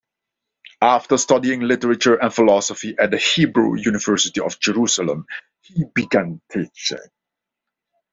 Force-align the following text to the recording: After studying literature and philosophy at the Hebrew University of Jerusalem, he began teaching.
After 0.81 1.15
studying 1.15 1.59
literature 1.61 2.15
and 2.15 2.33
philosophy 2.33 2.95
at 2.97 3.11
the 3.11 3.19
Hebrew 3.19 3.75
University 3.77 4.41
of 4.41 4.59
Jerusalem, 4.59 5.27
he 5.61 5.83
began 5.93 6.41
teaching. 6.51 6.97